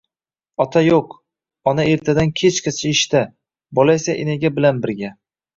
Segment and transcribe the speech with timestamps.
[0.63, 1.11] ota yo‘q,
[1.73, 3.21] ona ertadan kechgacha ishda,
[3.81, 5.17] bola esa enaga bilan birga.